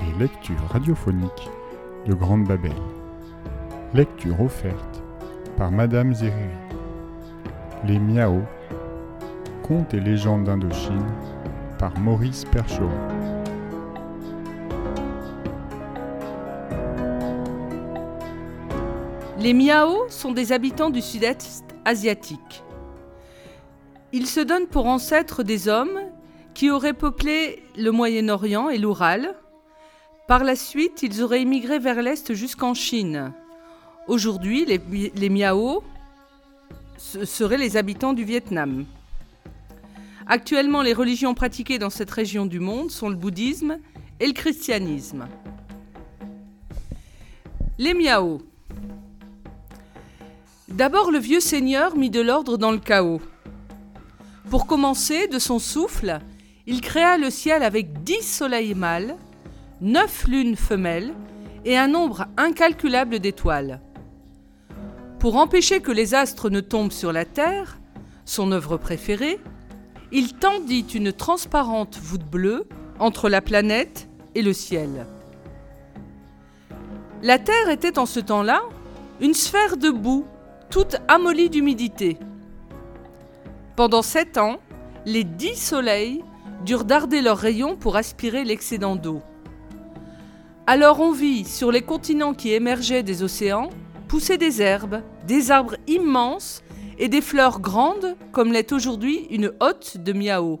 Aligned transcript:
Les 0.00 0.18
lectures 0.18 0.68
radiophoniques 0.70 1.50
de 2.06 2.14
Grande 2.14 2.44
Babel. 2.44 2.72
Lecture 3.94 4.40
offerte 4.40 5.02
par 5.56 5.70
Madame 5.70 6.14
Zeriri. 6.14 6.50
Les 7.86 7.98
Miao. 7.98 8.42
Contes 9.62 9.94
et 9.94 10.00
légendes 10.00 10.44
d'Indochine 10.44 11.06
par 11.78 11.98
Maurice 11.98 12.44
Percheron. 12.44 12.90
Les 19.38 19.52
Miao 19.52 20.08
sont 20.08 20.32
des 20.32 20.52
habitants 20.52 20.90
du 20.90 21.02
sud-est 21.02 21.64
asiatique. 21.84 22.64
Ils 24.16 24.28
se 24.28 24.38
donnent 24.38 24.68
pour 24.68 24.86
ancêtres 24.86 25.42
des 25.42 25.66
hommes 25.66 25.98
qui 26.54 26.70
auraient 26.70 26.92
peuplé 26.92 27.64
le 27.76 27.90
Moyen-Orient 27.90 28.70
et 28.70 28.78
l'Oural. 28.78 29.34
Par 30.28 30.44
la 30.44 30.54
suite, 30.54 31.02
ils 31.02 31.20
auraient 31.20 31.42
immigré 31.42 31.80
vers 31.80 32.00
l'Est 32.00 32.32
jusqu'en 32.32 32.74
Chine. 32.74 33.32
Aujourd'hui, 34.06 34.66
les, 34.66 35.28
Miao 35.28 35.82
seraient 36.96 37.58
les 37.58 37.76
habitants 37.76 38.12
du 38.12 38.22
Vietnam. 38.22 38.84
Actuellement, 40.28 40.82
les 40.82 40.92
religions 40.92 41.34
pratiquées 41.34 41.80
dans 41.80 41.90
cette 41.90 42.12
région 42.12 42.46
du 42.46 42.60
monde 42.60 42.92
sont 42.92 43.08
le 43.08 43.16
bouddhisme 43.16 43.78
et 44.20 44.28
le 44.28 44.32
christianisme. 44.32 45.26
Les 47.78 47.94
Miao. 47.94 48.42
D'abord, 50.68 51.10
le 51.10 51.18
vieux 51.18 51.40
seigneur 51.40 51.96
mit 51.96 52.10
de 52.10 52.20
l'ordre 52.20 52.56
dans 52.58 52.70
le 52.70 52.78
chaos. 52.78 53.20
Pour 54.50 54.66
commencer, 54.66 55.26
de 55.26 55.38
son 55.38 55.58
souffle, 55.58 56.20
il 56.66 56.80
créa 56.80 57.16
le 57.16 57.30
ciel 57.30 57.62
avec 57.62 58.02
dix 58.02 58.22
soleils 58.22 58.74
mâles, 58.74 59.16
neuf 59.80 60.26
lunes 60.28 60.56
femelles 60.56 61.14
et 61.64 61.76
un 61.76 61.88
nombre 61.88 62.26
incalculable 62.36 63.18
d'étoiles. 63.18 63.80
Pour 65.18 65.36
empêcher 65.36 65.80
que 65.80 65.92
les 65.92 66.14
astres 66.14 66.50
ne 66.50 66.60
tombent 66.60 66.92
sur 66.92 67.12
la 67.12 67.24
Terre, 67.24 67.78
son 68.26 68.52
œuvre 68.52 68.76
préférée, 68.76 69.40
il 70.12 70.34
tendit 70.34 70.86
une 70.94 71.12
transparente 71.12 71.98
voûte 72.02 72.24
bleue 72.24 72.66
entre 72.98 73.28
la 73.28 73.40
planète 73.40 74.08
et 74.34 74.42
le 74.42 74.52
ciel. 74.52 75.06
La 77.22 77.38
Terre 77.38 77.70
était 77.70 77.98
en 77.98 78.06
ce 78.06 78.20
temps-là 78.20 78.62
une 79.20 79.34
sphère 79.34 79.78
de 79.78 79.90
boue, 79.90 80.26
toute 80.68 80.96
amollie 81.08 81.48
d'humidité. 81.48 82.18
Pendant 83.76 84.02
sept 84.02 84.38
ans, 84.38 84.60
les 85.04 85.24
dix 85.24 85.56
soleils 85.56 86.22
durent 86.64 86.84
darder 86.84 87.20
leurs 87.20 87.38
rayons 87.38 87.76
pour 87.76 87.96
aspirer 87.96 88.44
l'excédent 88.44 88.94
d'eau. 88.94 89.20
Alors 90.66 91.00
on 91.00 91.10
vit 91.10 91.44
sur 91.44 91.72
les 91.72 91.82
continents 91.82 92.34
qui 92.34 92.52
émergeaient 92.52 93.02
des 93.02 93.22
océans 93.22 93.70
pousser 94.08 94.38
des 94.38 94.62
herbes, 94.62 95.02
des 95.26 95.50
arbres 95.50 95.76
immenses 95.88 96.62
et 96.98 97.08
des 97.08 97.20
fleurs 97.20 97.60
grandes 97.60 98.16
comme 98.30 98.52
l'est 98.52 98.72
aujourd'hui 98.72 99.26
une 99.30 99.52
hotte 99.58 99.96
de 99.96 100.12
miao. 100.12 100.60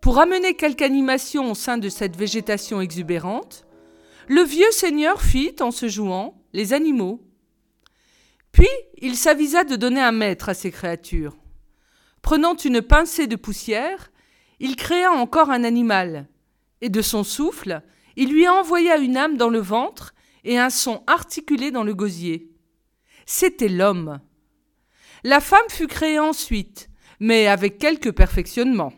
Pour 0.00 0.20
amener 0.20 0.54
quelque 0.54 0.82
animation 0.82 1.50
au 1.50 1.54
sein 1.54 1.76
de 1.76 1.88
cette 1.88 2.16
végétation 2.16 2.80
exubérante, 2.80 3.66
le 4.28 4.42
vieux 4.42 4.70
seigneur 4.70 5.20
fit, 5.20 5.56
en 5.60 5.72
se 5.72 5.88
jouant, 5.88 6.40
les 6.52 6.72
animaux. 6.72 7.20
Puis 8.52 8.68
il 8.98 9.16
s'avisa 9.16 9.64
de 9.64 9.76
donner 9.76 10.00
un 10.00 10.12
maître 10.12 10.48
à 10.48 10.54
ces 10.54 10.70
créatures. 10.70 11.36
Prenant 12.24 12.56
une 12.56 12.80
pincée 12.80 13.26
de 13.26 13.36
poussière, 13.36 14.10
il 14.58 14.76
créa 14.76 15.12
encore 15.12 15.50
un 15.50 15.62
animal, 15.62 16.26
et 16.80 16.88
de 16.88 17.02
son 17.02 17.22
souffle, 17.22 17.82
il 18.16 18.30
lui 18.32 18.48
envoya 18.48 18.96
une 18.96 19.18
âme 19.18 19.36
dans 19.36 19.50
le 19.50 19.58
ventre 19.58 20.14
et 20.42 20.58
un 20.58 20.70
son 20.70 21.04
articulé 21.06 21.70
dans 21.70 21.84
le 21.84 21.94
gosier. 21.94 22.50
C'était 23.26 23.68
l'homme. 23.68 24.20
La 25.22 25.40
femme 25.40 25.68
fut 25.68 25.86
créée 25.86 26.18
ensuite, 26.18 26.88
mais 27.20 27.46
avec 27.46 27.76
quelques 27.76 28.12
perfectionnements. 28.12 28.94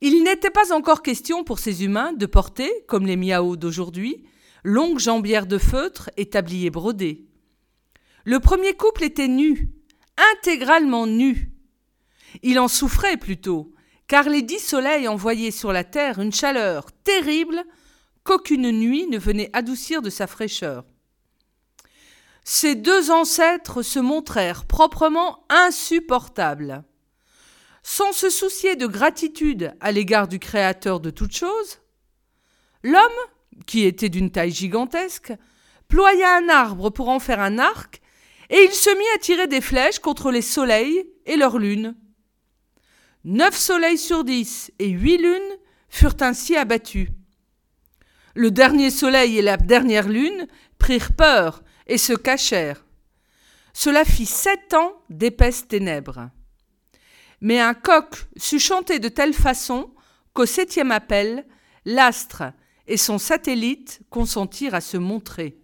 Il 0.00 0.24
n'était 0.24 0.48
pas 0.48 0.72
encore 0.72 1.02
question 1.02 1.44
pour 1.44 1.58
ces 1.58 1.84
humains 1.84 2.14
de 2.14 2.24
porter, 2.24 2.72
comme 2.88 3.04
les 3.04 3.18
miaos 3.18 3.56
d'aujourd'hui, 3.56 4.24
longues 4.62 5.00
jambières 5.00 5.46
de 5.46 5.58
feutre 5.58 6.08
et 6.16 6.30
tabliers 6.30 6.70
brodés. 6.70 7.26
Le 8.24 8.40
premier 8.40 8.72
couple 8.72 9.04
était 9.04 9.28
nu, 9.28 9.70
intégralement 10.34 11.06
nu. 11.06 11.50
Il 12.42 12.58
en 12.58 12.68
souffrait 12.68 13.16
plutôt, 13.16 13.72
car 14.06 14.28
les 14.28 14.42
dix 14.42 14.58
soleils 14.58 15.08
envoyaient 15.08 15.50
sur 15.50 15.72
la 15.72 15.84
terre 15.84 16.18
une 16.18 16.32
chaleur 16.32 16.92
terrible 17.04 17.64
qu'aucune 18.24 18.70
nuit 18.70 19.06
ne 19.06 19.18
venait 19.18 19.50
adoucir 19.52 20.02
de 20.02 20.10
sa 20.10 20.26
fraîcheur. 20.26 20.84
Ces 22.42 22.74
deux 22.74 23.10
ancêtres 23.10 23.82
se 23.82 23.98
montrèrent 23.98 24.66
proprement 24.66 25.46
insupportables. 25.48 26.84
Sans 27.82 28.12
se 28.12 28.30
soucier 28.30 28.76
de 28.76 28.86
gratitude 28.86 29.74
à 29.80 29.92
l'égard 29.92 30.28
du 30.28 30.38
Créateur 30.38 31.00
de 31.00 31.10
toutes 31.10 31.36
choses, 31.36 31.80
l'homme, 32.82 33.00
qui 33.66 33.84
était 33.84 34.08
d'une 34.08 34.30
taille 34.30 34.52
gigantesque, 34.52 35.32
ploya 35.88 36.36
un 36.36 36.48
arbre 36.48 36.90
pour 36.90 37.08
en 37.08 37.18
faire 37.18 37.40
un 37.40 37.58
arc, 37.58 38.00
et 38.50 38.62
il 38.64 38.72
se 38.72 38.90
mit 38.90 39.04
à 39.14 39.18
tirer 39.18 39.46
des 39.46 39.60
flèches 39.60 39.98
contre 39.98 40.30
les 40.30 40.42
soleils 40.42 41.06
et 41.26 41.36
leurs 41.36 41.58
lunes. 41.58 41.96
Neuf 43.24 43.56
soleils 43.56 43.98
sur 43.98 44.24
dix 44.24 44.70
et 44.78 44.88
huit 44.88 45.18
lunes 45.18 45.58
furent 45.88 46.16
ainsi 46.20 46.56
abattus. 46.56 47.08
Le 48.34 48.50
dernier 48.50 48.90
soleil 48.90 49.38
et 49.38 49.42
la 49.42 49.56
dernière 49.56 50.08
lune 50.08 50.46
prirent 50.78 51.12
peur 51.12 51.62
et 51.86 51.98
se 51.98 52.12
cachèrent. 52.12 52.84
Cela 53.72 54.04
fit 54.04 54.26
sept 54.26 54.74
ans 54.74 54.92
d'épaisses 55.08 55.68
ténèbres. 55.68 56.30
Mais 57.40 57.60
un 57.60 57.74
coq 57.74 58.26
sut 58.36 58.58
chanter 58.58 58.98
de 58.98 59.08
telle 59.08 59.34
façon 59.34 59.90
qu'au 60.32 60.46
septième 60.46 60.90
appel, 60.90 61.46
l'astre 61.84 62.44
et 62.86 62.96
son 62.96 63.18
satellite 63.18 64.00
consentirent 64.10 64.74
à 64.74 64.80
se 64.80 64.96
montrer. 64.96 65.58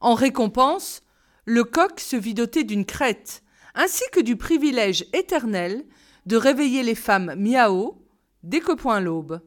En 0.00 0.14
récompense, 0.14 1.02
le 1.50 1.64
coq 1.64 1.98
se 1.98 2.14
vit 2.14 2.34
doté 2.34 2.62
d'une 2.62 2.84
crête, 2.84 3.42
ainsi 3.74 4.04
que 4.12 4.20
du 4.20 4.36
privilège 4.36 5.04
éternel 5.12 5.84
de 6.26 6.36
réveiller 6.36 6.84
les 6.84 6.94
femmes 6.94 7.34
miao 7.36 8.06
dès 8.44 8.60
que 8.60 8.70
point 8.70 9.00
l'aube. 9.00 9.40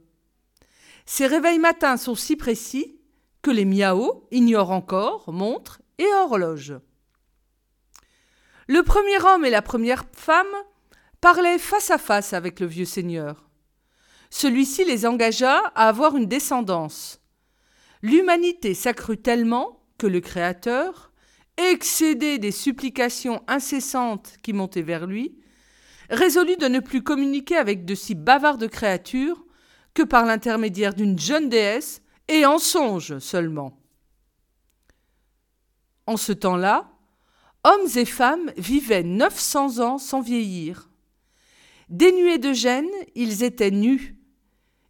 Ces 1.05 1.27
réveils 1.27 1.59
matins 1.59 1.95
sont 1.95 2.15
si 2.15 2.35
précis 2.35 2.99
que 3.41 3.51
les 3.51 3.63
miao 3.63 4.27
ignorent 4.31 4.71
encore 4.71 5.31
montres 5.31 5.81
et 5.97 6.13
horloges. 6.13 6.75
Le 8.67 8.83
premier 8.83 9.23
homme 9.25 9.45
et 9.45 9.49
la 9.49 9.61
première 9.61 10.03
femme 10.11 10.45
parlaient 11.21 11.57
face 11.57 11.89
à 11.89 11.97
face 11.97 12.33
avec 12.33 12.59
le 12.59 12.65
vieux 12.65 12.83
seigneur. 12.83 13.49
Celui-ci 14.29 14.83
les 14.83 15.05
engagea 15.05 15.57
à 15.73 15.87
avoir 15.87 16.17
une 16.17 16.27
descendance. 16.27 17.21
L'humanité 18.01 18.73
s'accrut 18.73 19.21
tellement 19.21 19.79
que 19.97 20.07
le 20.07 20.19
Créateur, 20.19 21.12
excédé 21.57 22.39
des 22.39 22.51
supplications 22.51 23.43
incessantes 23.47 24.35
qui 24.41 24.53
montaient 24.53 24.81
vers 24.81 25.05
lui, 25.05 25.37
résolut 26.09 26.57
de 26.57 26.67
ne 26.67 26.79
plus 26.79 27.03
communiquer 27.03 27.57
avec 27.57 27.85
de 27.85 27.95
si 27.95 28.15
bavardes 28.15 28.67
créatures 28.67 29.45
que 29.93 30.03
par 30.03 30.25
l'intermédiaire 30.25 30.93
d'une 30.93 31.19
jeune 31.19 31.49
déesse 31.49 32.01
et 32.27 32.45
en 32.45 32.57
songe 32.57 33.19
seulement. 33.19 33.79
En 36.05 36.17
ce 36.17 36.33
temps-là, 36.33 36.91
hommes 37.63 37.87
et 37.95 38.05
femmes 38.05 38.51
vivaient 38.57 39.03
900 39.03 39.79
ans 39.79 39.97
sans 39.97 40.21
vieillir. 40.21 40.89
Dénués 41.89 42.39
de 42.39 42.53
gêne, 42.53 42.89
ils 43.15 43.43
étaient 43.43 43.71
nus. 43.71 44.17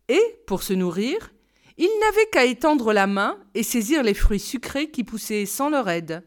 Et, 0.09 0.21
pour 0.47 0.63
se 0.63 0.73
nourrir, 0.73 1.33
ils 1.77 1.99
n'avaient 2.01 2.29
qu'à 2.31 2.45
étendre 2.45 2.93
la 2.93 3.07
main 3.07 3.39
et 3.53 3.63
saisir 3.63 4.03
les 4.03 4.13
fruits 4.13 4.39
sucrés 4.39 4.91
qui 4.91 5.03
poussaient 5.03 5.45
sans 5.45 5.69
leur 5.69 5.89
aide. 5.89 6.23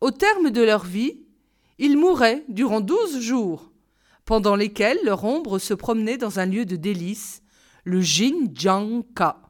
Au 0.00 0.10
terme 0.10 0.50
de 0.50 0.62
leur 0.62 0.84
vie, 0.84 1.24
ils 1.78 1.96
mouraient 1.96 2.44
durant 2.48 2.80
douze 2.80 3.20
jours, 3.20 3.72
pendant 4.24 4.56
lesquels 4.56 4.98
leur 5.04 5.24
ombre 5.24 5.58
se 5.58 5.74
promenait 5.74 6.18
dans 6.18 6.38
un 6.38 6.46
lieu 6.46 6.64
de 6.64 6.76
délices, 6.76 7.42
le 7.84 8.00
Jinjiangka. 8.00 9.40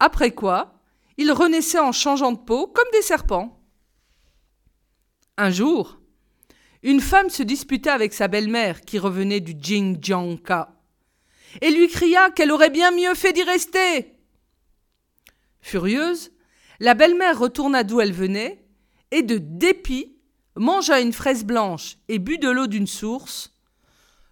Après 0.00 0.32
quoi, 0.32 0.80
ils 1.16 1.32
renaissaient 1.32 1.78
en 1.78 1.92
changeant 1.92 2.32
de 2.32 2.38
peau 2.38 2.66
comme 2.66 2.90
des 2.92 3.02
serpents. 3.02 3.60
Un 5.36 5.50
jour, 5.50 5.98
une 6.82 7.00
femme 7.00 7.30
se 7.30 7.42
disputa 7.42 7.94
avec 7.94 8.12
sa 8.12 8.28
belle-mère 8.28 8.82
qui 8.82 8.98
revenait 8.98 9.40
du 9.40 9.54
Jinjiangka 9.60 10.74
et 11.60 11.70
lui 11.70 11.88
cria 11.88 12.30
qu'elle 12.30 12.52
aurait 12.52 12.70
bien 12.70 12.90
mieux 12.90 13.14
fait 13.14 13.32
d'y 13.32 13.42
rester. 13.42 14.14
Furieuse, 15.60 16.30
la 16.80 16.94
belle-mère 16.94 17.38
retourna 17.38 17.82
d'où 17.82 18.00
elle 18.00 18.12
venait 18.12 18.67
et 19.10 19.22
de 19.22 19.38
dépit 19.38 20.16
mangea 20.56 21.00
une 21.00 21.12
fraise 21.12 21.44
blanche 21.44 21.98
et 22.08 22.18
but 22.18 22.40
de 22.40 22.50
l'eau 22.50 22.66
d'une 22.66 22.86
source, 22.86 23.54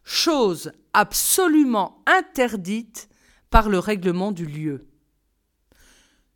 chose 0.05 0.73
absolument 0.93 2.03
interdite 2.07 3.09
par 3.51 3.69
le 3.69 3.79
règlement 3.79 4.33
du 4.33 4.47
lieu. 4.47 4.87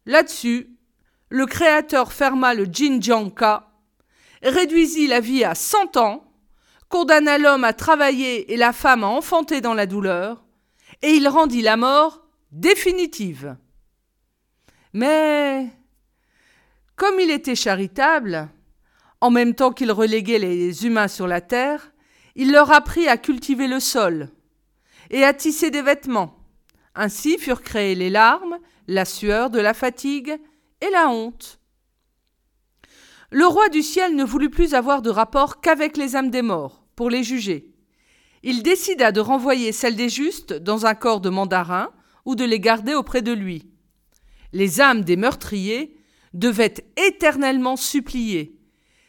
Là-dessus, 0.07 0.77
le 1.29 1.47
créateur 1.47 2.13
ferma 2.13 2.55
le 2.55 2.65
Jinjanka, 2.65 3.71
réduisit 4.43 5.07
la 5.07 5.21
vie 5.21 5.45
à 5.45 5.55
cent 5.55 5.97
ans, 5.97 6.25
condamna 6.89 7.39
l'homme 7.39 7.65
à 7.65 7.73
travailler 7.73 8.53
et 8.53 8.57
la 8.57 8.73
femme 8.73 9.05
à 9.05 9.09
enfanter 9.09 9.61
dans 9.61 9.75
la 9.75 9.87
douleur, 9.87 10.45
et 11.03 11.11
il 11.11 11.29
rendit 11.29 11.63
la 11.63 11.77
mort 11.77 12.27
définitive. 12.51 13.57
Mais, 14.93 15.71
comme 17.01 17.19
il 17.19 17.31
était 17.31 17.55
charitable, 17.55 18.51
en 19.23 19.31
même 19.31 19.55
temps 19.55 19.73
qu'il 19.73 19.91
reléguait 19.91 20.39
les 20.39 20.85
humains 20.85 21.09
sur 21.09 21.27
la 21.27 21.41
terre, 21.41 21.93
il 22.37 22.53
leur 22.53 22.71
apprit 22.73 23.09
à 23.09 23.17
cultiver 23.17 23.69
le 23.69 23.81
sol 23.81 24.29
et 25.09 25.25
à 25.25 25.33
tisser 25.33 25.71
des 25.71 25.81
vêtements. 25.81 26.37
Ainsi 26.95 27.39
furent 27.39 27.63
créées 27.63 27.95
les 27.95 28.11
larmes, 28.11 28.59
la 28.87 29.07
sueur 29.07 29.49
de 29.49 29.59
la 29.59 29.73
fatigue 29.73 30.39
et 30.83 30.91
la 30.91 31.09
honte. 31.09 31.59
Le 33.31 33.47
roi 33.47 33.71
du 33.71 33.81
ciel 33.81 34.15
ne 34.15 34.23
voulut 34.23 34.51
plus 34.51 34.75
avoir 34.75 35.01
de 35.01 35.09
rapport 35.09 35.63
qu'avec 35.63 35.97
les 35.97 36.17
âmes 36.17 36.31
des 36.31 36.43
morts, 36.43 36.85
pour 36.97 37.09
les 37.09 37.25
juger. 37.25 37.73
Il 38.43 38.63
décida 38.63 39.11
de 39.11 39.21
renvoyer 39.21 39.73
celles 39.73 39.97
des 39.97 40.11
justes 40.11 40.53
dans 40.53 40.85
un 40.85 40.95
corps 40.95 41.23
de 41.23 41.31
mandarin 41.31 41.95
ou 42.27 42.35
de 42.35 42.45
les 42.45 42.61
garder 42.61 42.93
auprès 42.93 43.23
de 43.23 43.33
lui. 43.33 43.71
Les 44.53 44.83
âmes 44.83 45.01
des 45.03 45.17
meurtriers 45.17 45.97
devaient 46.33 46.75
éternellement 46.97 47.77
supplier. 47.77 48.57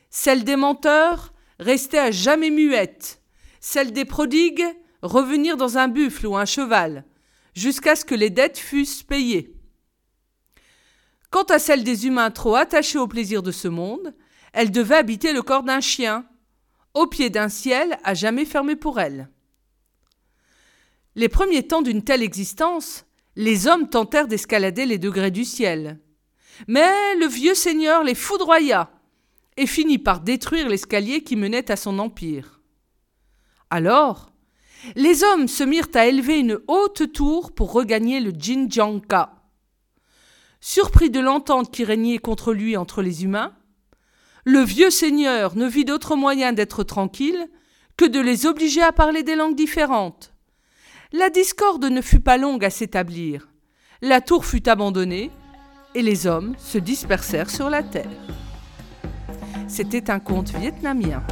Celles 0.10 0.44
des 0.44 0.56
menteurs 0.56 1.34
restaient 1.60 2.00
à 2.00 2.12
jamais 2.12 2.50
muettes. 2.50 3.22
Celles 3.60 3.94
des 3.94 4.06
prodigues 4.06 4.66
revenir 5.02 5.58
dans 5.58 5.78
un 5.78 5.88
buffle 5.88 6.28
ou 6.28 6.36
un 6.36 6.46
cheval, 6.46 7.06
jusqu'à 7.56 7.96
ce 7.96 8.06
que 8.06 8.16
les 8.16 8.30
dettes 8.30 8.58
fussent 8.58 9.04
payées. 9.04 9.56
Quant 11.30 11.44
à 11.44 11.60
celle 11.60 11.84
des 11.84 12.08
humains 12.08 12.32
trop 12.32 12.56
attachés 12.56 13.00
au 13.00 13.08
plaisir 13.08 13.42
de 13.42 13.52
ce 13.52 13.68
monde, 13.68 14.14
elle 14.54 14.72
devait 14.72 14.96
habiter 14.96 15.34
le 15.34 15.42
corps 15.42 15.64
d'un 15.64 15.80
chien, 15.80 16.26
au 16.94 17.08
pied 17.08 17.30
d'un 17.30 17.50
ciel 17.50 17.98
à 18.04 18.14
jamais 18.14 18.46
fermé 18.46 18.76
pour 18.76 19.00
elle. 19.00 19.30
Les 21.16 21.30
premiers 21.30 21.66
temps 21.66 21.82
d'une 21.82 22.04
telle 22.04 22.24
existence, 22.24 23.06
les 23.36 23.68
hommes 23.68 23.90
tentèrent 23.90 24.28
d'escalader 24.28 24.86
les 24.86 24.98
degrés 24.98 25.32
du 25.32 25.46
ciel. 25.46 26.00
Mais 26.68 27.16
le 27.16 27.28
vieux 27.28 27.56
seigneur 27.56 28.04
les 28.04 28.16
foudroya 28.16 28.92
et 29.58 29.68
finit 29.68 30.00
par 30.00 30.22
détruire 30.22 30.70
l'escalier 30.70 31.24
qui 31.24 31.36
menait 31.36 31.72
à 31.72 31.76
son 31.76 32.00
empire. 32.00 32.62
Alors, 33.70 34.32
les 34.96 35.24
hommes 35.24 35.48
se 35.48 35.64
mirent 35.64 35.90
à 35.94 36.08
élever 36.08 36.40
une 36.40 36.60
haute 36.68 37.12
tour 37.14 37.54
pour 37.54 37.72
regagner 37.72 38.20
le 38.20 38.32
Jinjanka. 38.32 39.34
Surpris 40.60 41.10
de 41.10 41.20
l'entente 41.20 41.72
qui 41.72 41.84
régnait 41.84 42.18
contre 42.18 42.54
lui 42.54 42.78
entre 42.78 43.02
les 43.02 43.24
humains, 43.24 43.56
le 44.46 44.60
vieux 44.60 44.90
seigneur 44.90 45.56
ne 45.56 45.68
vit 45.68 45.86
d'autre 45.86 46.16
moyen 46.16 46.54
d'être 46.54 46.84
tranquille 46.84 47.48
que 47.98 48.06
de 48.06 48.20
les 48.20 48.46
obliger 48.46 48.82
à 48.82 48.92
parler 48.92 49.24
des 49.24 49.36
langues 49.36 49.56
différentes. 49.56 50.34
La 51.12 51.30
discorde 51.30 51.86
ne 51.86 52.02
fut 52.02 52.22
pas 52.22 52.38
longue 52.38 52.66
à 52.66 52.70
s'établir. 52.70 53.50
La 54.02 54.22
tour 54.22 54.46
fut 54.46 54.68
abandonnée 54.68 55.30
et 55.94 56.02
les 56.02 56.28
hommes 56.28 56.54
se 56.58 56.78
dispersèrent 56.78 57.50
sur 57.50 57.70
la 57.70 57.84
terre. 57.84 58.10
C'était 59.68 60.10
un 60.10 60.20
conte 60.20 60.50
vietnamien. 60.50 61.24